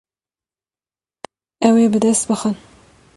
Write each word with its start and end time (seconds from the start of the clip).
Ew 1.67 1.75
ê 1.85 1.87
bi 1.91 1.99
dest 2.03 2.23
bixin. 2.29 2.55